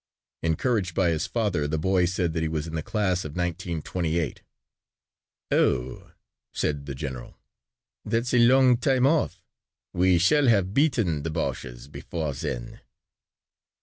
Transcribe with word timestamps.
Encouraged 0.41 0.95
by 0.95 1.09
his 1.09 1.27
father 1.27 1.67
the 1.67 1.77
boy 1.77 2.05
said 2.05 2.33
that 2.33 2.41
he 2.41 2.47
was 2.49 2.65
in 2.65 2.73
the 2.73 2.81
class 2.81 3.23
of 3.23 3.33
1928. 3.33 4.41
"Oh," 5.51 6.13
said 6.51 6.87
the 6.87 6.95
general, 6.95 7.37
"that's 8.03 8.33
a 8.33 8.39
long 8.39 8.77
time 8.77 9.05
off. 9.05 9.43
We 9.93 10.17
shall 10.17 10.47
have 10.47 10.73
beaten 10.73 11.21
the 11.21 11.29
Boches 11.29 11.87
before 11.87 12.33
then." 12.33 12.79